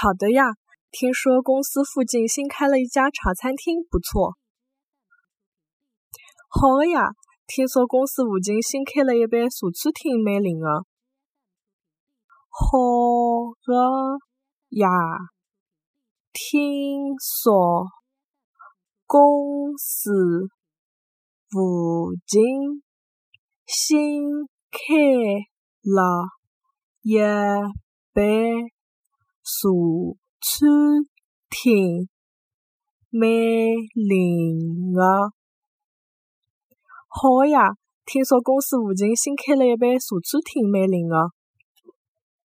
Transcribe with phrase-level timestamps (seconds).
[0.00, 0.44] 好的呀，
[0.92, 4.36] 听说公司附近新开了一家茶餐厅，不错。
[6.48, 7.10] 好的呀，
[7.48, 10.86] 听说公司附近新开了一家茶餐厅，蛮灵个。
[12.48, 12.78] 好
[13.66, 13.74] 的
[14.78, 14.88] 呀，
[16.32, 17.88] 听说
[19.04, 20.12] 公司
[21.50, 22.84] 附近
[23.66, 24.78] 新开
[25.82, 26.28] 了
[27.02, 27.72] 一家
[29.48, 29.66] 茶
[30.42, 30.68] 餐
[31.48, 32.06] 厅，
[33.08, 33.30] 蛮
[33.94, 35.32] 灵个。
[37.08, 37.72] 好呀，
[38.04, 41.37] 听说公司附近新开了一家茶餐厅，蛮灵个。